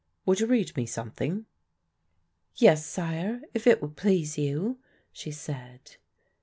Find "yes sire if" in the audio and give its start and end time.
2.55-3.67